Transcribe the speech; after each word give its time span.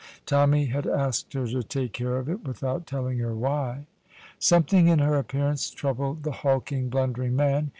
Tommy 0.25 0.65
had 0.65 0.87
asked 0.87 1.33
her 1.33 1.45
to 1.45 1.61
take 1.61 1.93
care 1.93 2.17
of 2.17 2.27
it, 2.27 2.43
without 2.43 2.87
telling 2.87 3.19
her 3.19 3.35
why. 3.35 3.85
Something 4.39 4.87
in 4.87 4.97
her 4.97 5.15
appearance 5.15 5.69
troubled 5.69 6.23
the 6.23 6.31
hulking, 6.41 6.89
blundering 6.89 7.35
man. 7.35 7.69